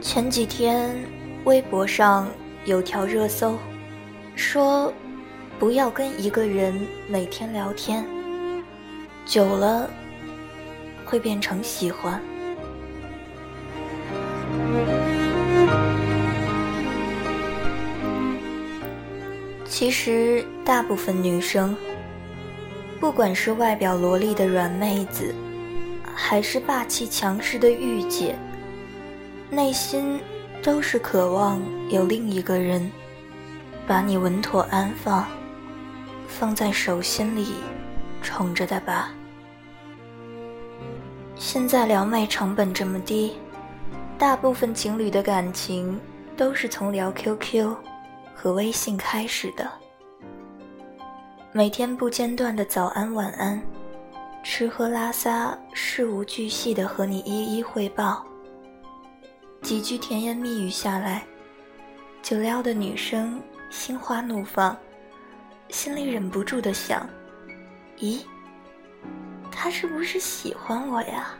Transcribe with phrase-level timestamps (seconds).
[0.00, 0.96] 前几天，
[1.44, 2.26] 微博上
[2.64, 3.58] 有条热搜，
[4.34, 4.90] 说
[5.58, 6.74] 不要跟一个人
[7.06, 8.02] 每天聊天，
[9.26, 9.90] 久了
[11.04, 12.18] 会变成喜欢。
[19.66, 21.76] 其实，大部分女生，
[22.98, 25.34] 不管是外表萝莉的软妹子，
[26.14, 28.34] 还是霸气强势的御姐。
[29.50, 30.20] 内心
[30.62, 32.88] 都是渴望有另一个人
[33.84, 35.26] 把你稳妥安放，
[36.28, 37.54] 放在手心里
[38.22, 39.10] 宠着的吧。
[41.34, 43.32] 现在撩妹成本这么低，
[44.16, 45.98] 大部分情侣的感情
[46.36, 47.74] 都是从聊 QQ
[48.32, 49.68] 和微信开始的，
[51.50, 53.60] 每天不间断的早安晚安，
[54.44, 58.24] 吃喝拉撒事无巨细的和你一一汇报。
[59.62, 61.24] 几句甜言蜜语下来，
[62.22, 64.76] 就撩的女生心花怒放，
[65.68, 67.08] 心里忍不住的想：
[67.98, 68.24] 咦，
[69.50, 71.34] 他是不是喜欢我呀？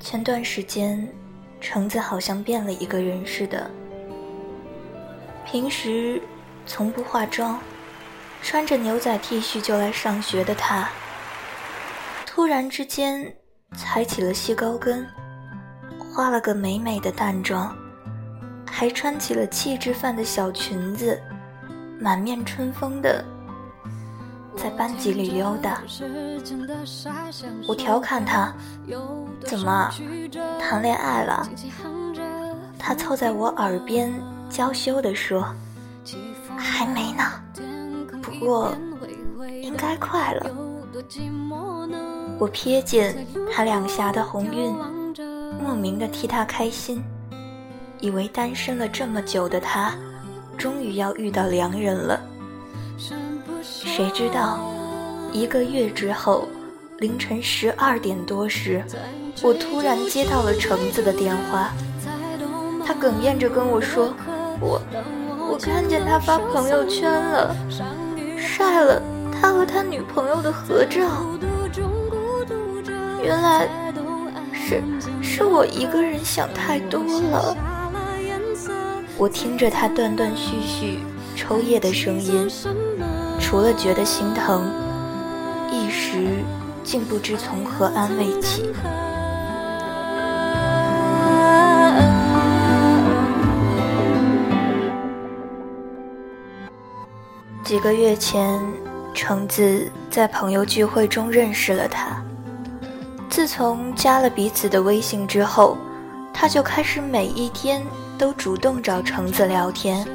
[0.00, 1.06] 前段时间。
[1.60, 3.70] 橙子好像变了一个人似的。
[5.44, 6.20] 平时
[6.66, 7.58] 从不化妆，
[8.42, 10.88] 穿着牛仔 T 恤就来上学的她，
[12.26, 13.34] 突然之间
[13.76, 15.06] 踩起了细高跟，
[15.98, 17.74] 化了个美美的淡妆，
[18.70, 21.20] 还穿起了气质范的小裙子，
[21.98, 23.24] 满面春风的
[24.58, 25.80] 在班级里溜达。
[27.66, 28.52] 我调侃他
[29.46, 29.90] ：“怎么？”
[30.60, 31.48] 谈恋爱了，
[32.78, 34.12] 他凑在我耳边
[34.50, 35.46] 娇羞地说
[36.58, 37.22] ：“还没呢，
[38.20, 38.74] 不过
[39.62, 40.50] 应该快了。”
[42.38, 44.74] 我瞥见他两颊的红晕，
[45.62, 47.02] 莫名的替他开心，
[48.00, 49.92] 以为单身了这么久的他，
[50.56, 52.20] 终于要遇到良人了。
[53.62, 54.58] 谁知道，
[55.32, 56.48] 一个月之后，
[56.98, 58.82] 凌晨十二点多时。
[59.42, 61.72] 我突然接到了橙子的电话，
[62.84, 64.12] 他哽咽着跟我说
[64.60, 64.80] ：“我
[65.50, 67.54] 我看见他发朋友圈了，
[68.36, 69.00] 晒了
[69.32, 71.08] 他和他女朋友的合照。
[73.22, 73.68] 原来
[74.52, 74.82] 是
[75.22, 77.56] 是我一个人想太多了。”
[79.16, 81.00] 我听着他断断续续
[81.36, 82.48] 抽噎的声音，
[83.40, 84.70] 除了觉得心疼，
[85.70, 86.44] 一时
[86.84, 88.72] 竟不知从何安慰起。
[97.64, 98.60] 几个月前，
[99.14, 102.22] 橙子在朋友聚会中认识了他。
[103.28, 105.76] 自从加了彼此的微信之后，
[106.32, 107.82] 他就开始每一天
[108.16, 110.06] 都主动找橙子聊天。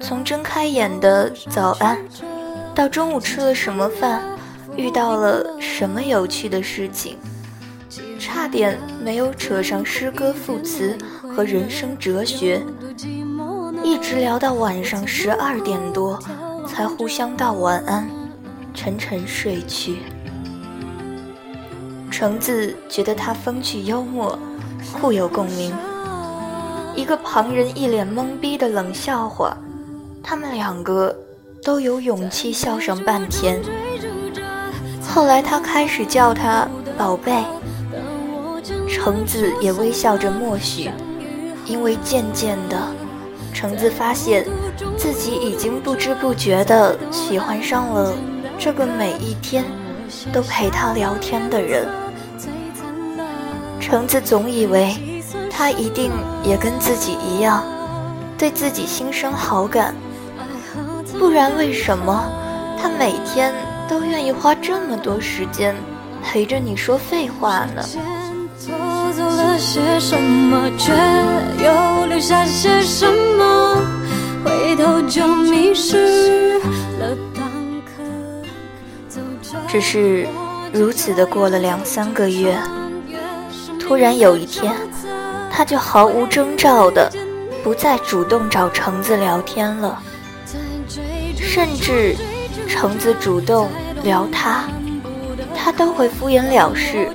[0.00, 1.98] 从睁开眼的早安，
[2.74, 4.22] 到中午吃了什么饭，
[4.76, 7.16] 遇到了什么有趣的事情，
[8.18, 10.96] 差点没有扯上诗歌赋词
[11.34, 12.62] 和人生哲学。
[13.82, 16.18] 一直聊到晚上十二点多，
[16.66, 18.08] 才互相道晚安，
[18.74, 19.98] 沉沉睡去。
[22.10, 24.38] 橙子觉得他风趣幽默，
[24.92, 25.72] 互有共鸣。
[26.96, 29.56] 一个旁人一脸懵逼的冷笑话，
[30.28, 31.16] 他们两个
[31.64, 33.58] 都有勇气笑上半天。
[35.02, 37.32] 后来他开始叫他宝贝，
[38.86, 40.90] 橙子也微笑着默许，
[41.64, 42.76] 因为渐渐的。
[43.54, 44.44] 橙子发现
[44.98, 48.12] 自己已经不知不觉的喜欢上了
[48.58, 49.64] 这个每一天
[50.30, 51.88] 都陪他聊天的人。
[53.80, 54.94] 橙子总以为
[55.50, 56.12] 他一定
[56.44, 57.64] 也跟自己一样
[58.36, 59.94] 对自己心生好感，
[61.18, 62.30] 不然为什么
[62.80, 63.52] 他每天
[63.88, 65.74] 都愿意花这么多时间
[66.22, 67.82] 陪着你说废话呢。
[79.68, 80.26] 只是
[80.72, 82.56] 如此的过了两三个月，
[83.80, 84.74] 突然有一天，
[85.50, 87.10] 他就毫无征兆的
[87.62, 90.00] 不再主动找橙子聊天了，
[91.58, 92.14] 甚至
[92.68, 93.68] 橙子主动
[94.04, 94.68] 聊他，
[95.56, 97.10] 他都会敷衍了事。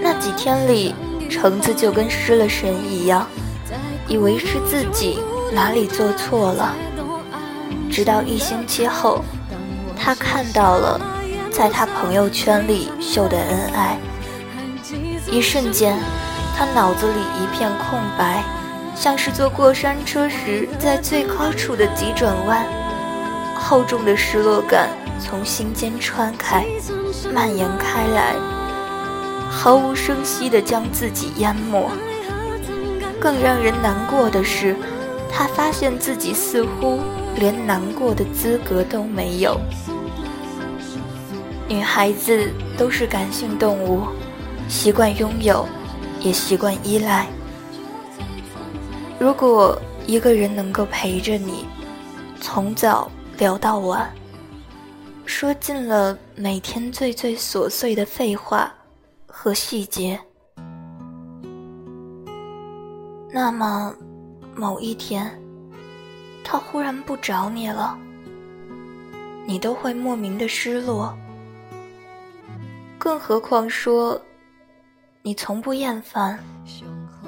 [0.00, 0.94] 那几天里，
[1.28, 3.26] 橙子就跟失了神一样，
[4.08, 5.18] 以为是自己
[5.52, 6.74] 哪里做错了，
[7.90, 9.22] 直到一星期后。
[9.94, 10.98] 他看到了，
[11.50, 13.98] 在他朋友圈里秀的恩爱，
[15.30, 15.94] 一瞬间，
[16.56, 18.42] 他脑子里一片空白，
[18.96, 22.66] 像是坐过山车时在最高处的急转弯，
[23.74, 24.88] 厚重的失落感
[25.18, 26.64] 从心间穿开，
[27.34, 28.32] 蔓延开来，
[29.50, 31.90] 毫无声息地将自己淹没。
[33.18, 34.76] 更让人难过的是，
[35.28, 37.00] 他发现自己似乎。
[37.34, 39.60] 连难过的资格都没有。
[41.66, 44.02] 女孩子都是感性动物，
[44.68, 45.66] 习惯拥有，
[46.20, 47.26] 也习惯依赖。
[49.18, 49.76] 如果
[50.06, 51.66] 一个人能够陪着你，
[52.40, 54.12] 从早聊到晚，
[55.24, 58.72] 说尽了每天最最琐碎的废话
[59.26, 60.18] 和细节，
[63.32, 63.94] 那么
[64.54, 65.30] 某一天。
[66.46, 67.98] 他忽然不找你了，
[69.46, 71.16] 你都会莫名的失落。
[72.98, 74.20] 更何况说，
[75.22, 76.38] 你从不厌烦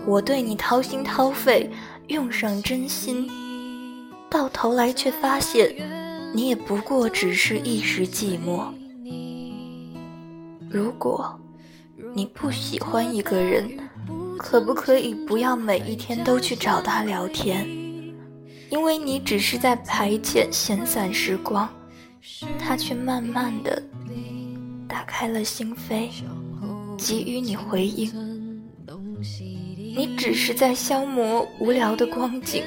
[0.07, 1.71] 我对你掏心掏肺，
[2.09, 3.27] 用上真心，
[4.31, 5.75] 到头来却发现，
[6.37, 8.67] 你也不过只是一时寂寞。
[10.69, 11.35] 如果
[12.15, 13.67] 你不喜欢一个人，
[14.37, 17.67] 可不可以不要每一天都去找他聊天？
[18.69, 21.67] 因为你只是在排遣闲散时光，
[22.59, 23.83] 他却慢慢的
[24.87, 26.11] 打开了心扉，
[26.99, 28.13] 给予你回应。
[29.97, 32.63] 你只是在消磨无聊的光景，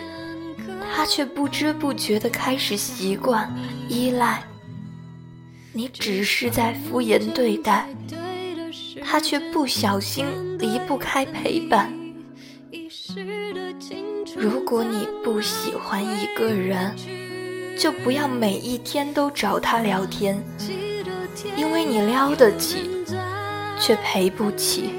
[0.95, 3.53] 他却不知不觉的开始习惯
[3.87, 4.43] 依赖。
[5.71, 7.87] 你只是在敷衍对待，
[9.03, 10.25] 他却不小心
[10.57, 11.93] 离不开陪伴。
[14.35, 16.95] 如果你不喜欢一个人，
[17.77, 20.43] 就不要每一天都找他聊天，
[21.55, 22.89] 因为你撩得起，
[23.79, 24.89] 却赔不起。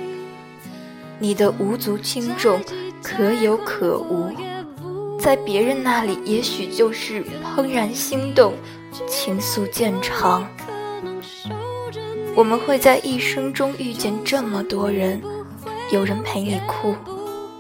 [1.19, 2.61] 你的无足轻重，
[3.03, 4.33] 可有可无，
[5.21, 7.23] 在别人那里也许就是
[7.55, 8.55] 怦然心动，
[9.07, 10.49] 情愫渐长。
[12.35, 15.21] 我们会在一生中遇见这么多人，
[15.93, 16.95] 有人陪你哭，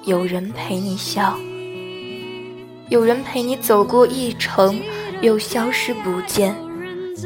[0.04, 1.38] 有人陪你笑。
[2.88, 4.80] 有人陪你走过一程，
[5.20, 6.54] 又消失不见；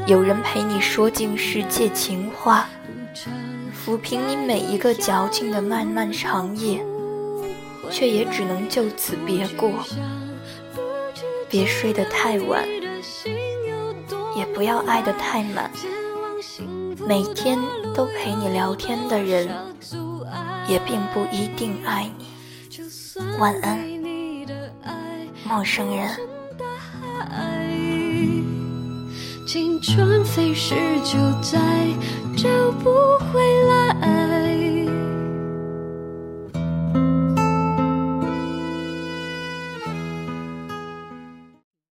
[0.06, 2.68] 有人陪你说尽世界情话，
[3.72, 6.84] 抚平你每一个矫情的漫漫长夜，
[7.90, 9.70] 却也只能就此别过。
[11.48, 12.66] 别睡得太晚，
[14.36, 15.70] 也不要爱得太满。
[17.06, 17.58] 每天
[17.94, 19.48] 都陪你聊天的人，
[20.68, 22.26] 也并不一定爱你。
[23.38, 23.78] 晚安。
[25.44, 26.10] 陌生人。
[29.46, 30.74] 青春飞逝，
[31.04, 31.58] 就在。